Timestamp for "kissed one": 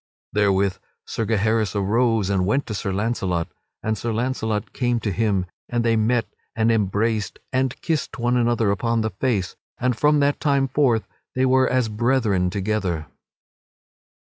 7.81-8.35